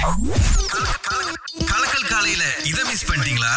[0.00, 1.87] கலக்கல்
[2.28, 3.52] காலையில இத மிஸ் பண்ணிட்டீங்களா?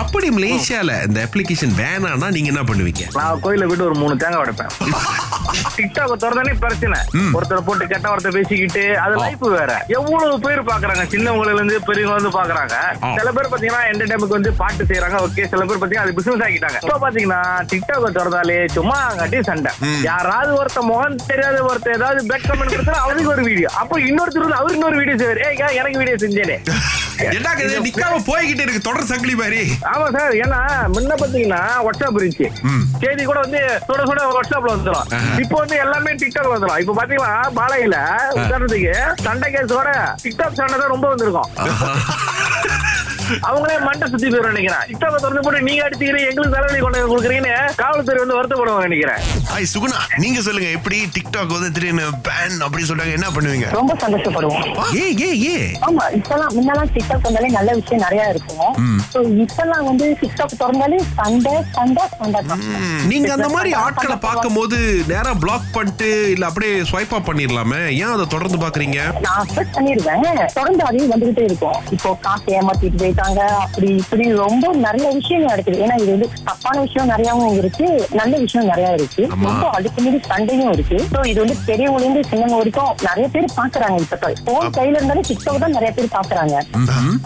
[0.00, 3.04] அப்படி மலேசியால இந்த அப்ளிகேஷன் வேணாம்னா நீங்க என்ன பண்ணுவீங்க?
[3.18, 4.72] நான் கோயில போயிட்டு ஒரு மூணு தேங்காய் உடைப்பேன்.
[5.76, 6.98] டிக்டாக் திறந்தானே பிரச்சனை.
[7.36, 9.72] ஒருத்தர் போட்டு கெட்ட ஒருத்தர் பேசிக்கிட்டு அது லைஃப் வேற.
[9.98, 11.04] எவ்வளவு பேர் பாக்குறாங்க?
[11.14, 12.74] சின்னவங்கல இருந்து பெரியவங்க வந்து பாக்குறாங்க.
[13.18, 16.78] சில பேர் பாத்தீங்கன்னா என்டர்டைன்மெண்ட் வந்து பாட்டு செய்யறாங்க ஓகே சில பேர் பாத்தீங்கன்னா அது பிசினஸ் ஆக்கிட்டாங்க.
[16.86, 17.40] இப்ப பாத்தீங்கன்னா
[17.72, 19.72] டிக்டாக் திறந்தாலே சும்மா கட்டி சண்டை.
[20.10, 24.60] யாராவது ஒருத்த முகம் தெரியாத ஒருத்தர் ஏதாவது பேக் கமெண்ட் கொடுத்தா அவருக்கு ஒரு வீடியோ அப்போ இன்னொருத்தர் வந்து
[24.60, 25.42] அவருக்கு இன்னொரு வீடியோ செய்வாரு.
[25.48, 26.49] ஏய் ஏன் எனக்கு வீடியோ செஞ்சேனே
[27.36, 29.62] என்ன இது நிக்காம போய்கிட்டு இருக்கு தொடர் சங்கிலி மாதிரி.
[29.90, 30.60] ஆமா சார் ஏன்னா
[30.94, 32.46] முன்ன பாத்தீங்கன்னா வாட்ஸ்அப் இருந்துச்சு.
[33.02, 35.08] செய்தி கூட வந்து சுட சுட வாட்ஸ்அப்ல வந்துடும்
[35.42, 37.96] இப்போ வந்து எல்லாமே டிக்டாக் வந்துடும் இப்போ பாத்தீங்கன்னா பாலையில
[38.38, 38.94] உதாரணத்துக்கு
[39.26, 39.90] சண்டை கேஸோட
[40.24, 41.50] டிக்டாக் சண்டை தான் ரொம்ப வந்திருக்கும்.
[43.48, 44.84] அவங்களே மண்டை சுத்தி போயிடும் நினைக்கிறேன்.
[44.90, 49.20] டிக்டாக் திறந்து போட்டு நீங்க அடிச்சுக்கிறீங்க எங்களுக்கு தலைவலி கொண்டு கொடுக்குறீங்கன்னு காவல்துறை வந்து வருத்தப்படுவாங்க நினைக்கிறேன்.
[49.58, 53.68] ஐ சுகுணா நீங்க சொல்லுங்க எப்படி டிக்டாக் வந்து திடீர்னு பேன் அப்படி சொல்றாங்க என்ன பண்ணுவீங்க?
[53.78, 54.64] ரொம்ப சந்தோஷப்படுவோம்.
[55.00, 55.56] ஏ ஏ ஏ.
[55.88, 58.74] ஆமா இப்பெல்லாம் முன்னெல்லாம் டிக்டாக் வந்தாலே நல்ல விஷயம் நிறைய இருக்கும்.
[59.12, 62.40] So, இப்பெல்லாம் வந்து டிக்டாக் திறந்தாலே சண்டை சண்டை சண்டை
[63.12, 64.76] நீங்க அந்த மாதிரி ஆட்களை பார்க்கும்போது
[65.12, 70.26] நேரா பிளாக் பண்ணிட்டு இல்ல அப்படியே ஸ்வைப் அப் பண்ணிரலாமே ஏன் அதை தொடர்ந்து பாக்குறீங்க நான் அக்செப்ட் பண்ணிருவேன்
[70.58, 71.78] தொடர்ந்து அதையும் வந்துகிட்டே இருக்கும்.
[71.96, 75.76] இப்போ காசு ஏமாத்திட்டு போயிட்டாங்க அப்படி இப்படி ரொம்ப நிறைய விஷயம் நடக்குது.
[75.84, 77.86] ஏன்னா இது வந்து தப்பான விஷயம் நிறையவும் இருக்கு.
[78.20, 79.22] நல்ல விஷயம் நிறைய இருக்கு.
[79.36, 80.98] ரொம்ப அதுக்கு மீறி சண்டையும் இருக்கு.
[81.12, 85.62] ஸோ இது வந்து பெரியவங்க இருந்து சின்னவங்க வரைக்கும் நிறைய பேர் பாக்குறாங்க இப்ப போன் கையில இருந்தாலே டிக்டாக்
[85.64, 86.56] தான் நிறைய பேர் பாக்குறாங்க.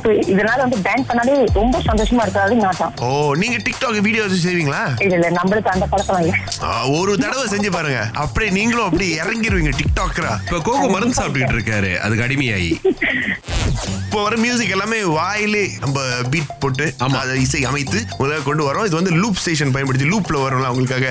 [0.03, 2.95] So, இதனால வந்து பேன் பண்ணாலே ரொம்ப சந்தோஷமா இருக்காது நான் தான்.
[3.05, 3.09] ஓ
[3.43, 4.83] நீங்க டிக்டாக் வீடியோ வச்சு செய்வீங்களா?
[5.05, 6.35] இல்ல இல்ல நம்மளுக்கு அந்த பழக்கம் இல்ல.
[6.65, 8.01] ஆ, ஒரு தடவை செஞ்சு பாருங்க.
[8.25, 11.93] அப்படியே நீங்களும் அப்படியே இறங்கிருவீங்க டிக்டாக்கரா இப்ப கோகோ மருந்து சாப்பிட்டுட்டு இருக்காரு.
[12.05, 12.73] அதுக்கு அடிமையாகி
[13.75, 15.99] இப்போ வர மியூசிக் எல்லாமே வாயிலே நம்ம
[16.31, 16.85] பீட் போட்டு.
[17.21, 21.09] அதை இசை அமைத்து முதல்ல கொண்டு வரோம் இது வந்து லூப் ஸ்டேஷன் பயன்படுத்தி லூப்ல வரும்ல உங்களுக்காக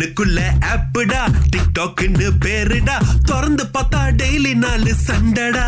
[0.00, 0.40] ஃபோனுக்குள்ள
[0.72, 1.22] ஆப்புடா?
[1.52, 2.94] டிக்டாக்னு பேருடா?
[3.24, 5.64] திறந்து பார்த்தா டெய்லி நாலு சண்டடா.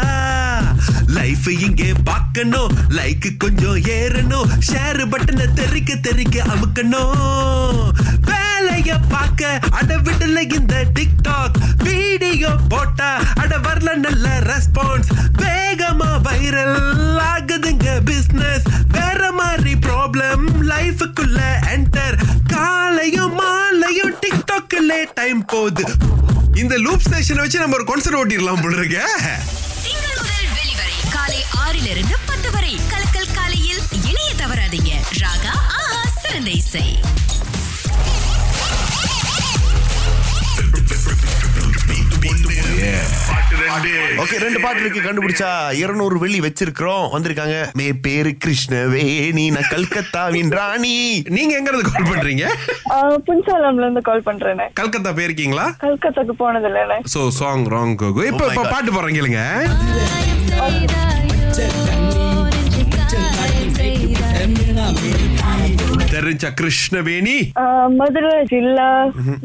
[1.06, 2.70] லைஃப் இங்கே பார்க்கணும்.
[2.88, 4.48] லைக் கொஞ்சம் ஏறணும்.
[4.68, 7.92] ஷேர் பட்டனை தெறிக்க தெறிக்க அமுக்கணும்.
[8.30, 15.10] வேலைய பார்க்க அட விடல இந்த டிக்டாக் வீடியோ போட்டா அட வரல நல்ல ரெஸ்பான்ஸ்
[15.42, 16.80] வேகமா வைரல்
[17.32, 18.66] ஆகுதுங்க பிசினஸ்
[18.96, 21.31] வேற மாதிரி ப்ராப்ளம் லைஃபுக்குள்ள
[25.14, 25.84] டைம் போகுது.
[26.54, 28.98] இந்த லூப் ஸ்டேஷனை வச்சு நம்ம ஒரு கான்சர்ட் ஓட்டிடலாம் போல இருக்க.
[29.82, 34.92] திங்கள் முதல் வெளிவரை காலை ஆறிலிருந்து பத்து வரை கலக்கல் காலையில் இணைய தவறாதீங்க.
[35.18, 36.98] ராகா ஆஹா சிறந்த இசை.
[44.20, 45.50] ஓகே ரெண்டு பாட்டு இருக்கு கண்டுபிடிச்சா
[45.82, 47.04] இருநூறு வெள்ளி வச்சிருக்கிறோம்.
[47.14, 47.56] வந்திருக்காங்க.
[47.78, 50.94] மே பேரு கிருஷ்ணவேணி நான் கல்கத்தாவின் ராணி.
[51.36, 52.46] நீங்க எங்க இருந்து கால் பண்றீங்க?
[53.28, 54.66] புன்சாலம்ல இருந்து கால் பண்றேனே.
[54.80, 55.66] கல்கத்தா போயிருக்கீங்களா?
[55.84, 58.52] கல்கத்தாக்கு போனது இல்லைண்ணே சோ சாங் ராங் கோகோ இப்ப.
[58.74, 59.42] பாட்டு போறேன் கேளுங்க.
[66.12, 67.36] தெரிஞ்ச கிருஷ்ணவேணி?
[67.98, 68.88] மதுரை ஜில்லா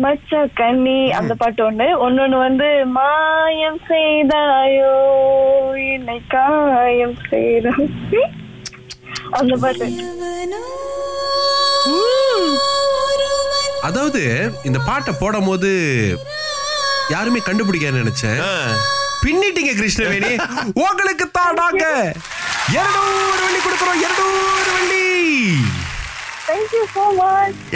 [0.04, 1.88] மச்ச கண்ணி அந்த பாட்டு ஒண்ணு.
[2.06, 4.94] ஒன்னொன்னு வந்து மாயம் செய்தாயோ
[5.94, 8.24] என்னை காயம் செய்தாயோ
[9.40, 9.88] அந்த பாட்டு.
[13.88, 14.22] அதாவது
[14.64, 15.72] இந்த பாட்டை போடும் போது
[17.16, 18.42] யாருமே கண்டுபிடிக்க நினைச்சேன்.
[19.24, 20.32] பின்னிட்டீங்க கிருஷ்ணவேணி.
[20.86, 21.86] உங்களுக்கு தான் நாங்க
[22.76, 24.00] இருநூறு வெள்ளி கொடுக்குறோம்.
[24.06, 25.04] இருநூறு வெள்ளி.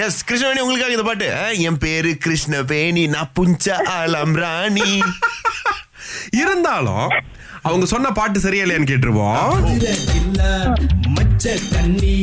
[0.06, 1.28] எஸ் கிருஷ்ணவேணி உங்களுக்காக இந்த பாட்டு.
[1.68, 4.90] என் பேரு கிருஷ்ணவேணி நான் புஞ்ச ஆலம் ராணி.
[6.42, 7.08] இருந்தாலும்
[7.62, 9.38] அவங்க சொன்ன பாட்டு சரியா இல்லையான்னு கேட்டுருவோம்.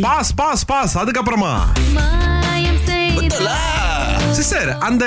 [0.00, 1.52] பாஸ் பாஸ் பாஸ் அதுக்கப்புறமா.
[4.38, 5.04] சிஸ்டர் அந்த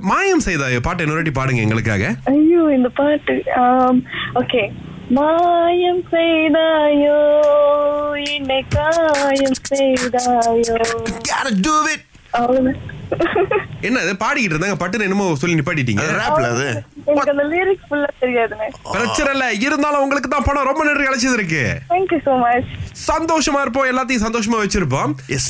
[0.00, 2.14] மாயம் செய்தாய பாட்டு இன்னொரு பாடுங்க எங்களுக்காக.
[2.24, 3.36] ஐயோ இந்த பாட்டு
[4.42, 4.62] ஓகே
[5.14, 7.18] மாயம் செய்தாயோ?
[8.34, 10.78] என்னை காயம் செய்தாயோ?
[11.30, 12.02] Gotta do it.
[13.86, 16.04] என்ன அது பாடிக்கிட்டு இருந்தாங்க பட்டுன்னு என்னமோ சொல்லி நிப்பாட்டிட்டீங்க.
[16.20, 16.66] ரேப்ல அது.
[17.10, 18.68] எனக்கு அந்த லிரிக்ஸ் ஃபுல்லா தெரியாதுண்ணே.
[18.94, 21.62] பிரச்சனை இல்ல இருந்தாலும் உங்களுக்கு தான் பணம் ரொம்ப நன்றி கிடைச்சது இருக்கு.
[21.92, 22.72] தேங்க்யூ சோ மச்
[23.10, 25.14] சந்தோஷமா இருப்போம் எல்லாத்தையும் சந்தோஷமா வச்சிருப்போம்.
[25.36, 25.48] எஸ்